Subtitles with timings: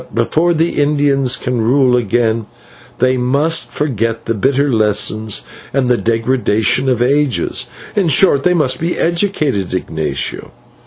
[0.11, 2.47] "Before the Indians can rule again,
[2.97, 5.43] they must forget the bitter lessons
[5.73, 10.49] and the degradation of ages; in short, they must be educated, Ignatio.